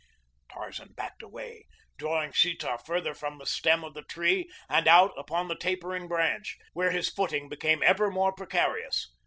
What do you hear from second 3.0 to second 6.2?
from the stem of the tree and out upon the tapering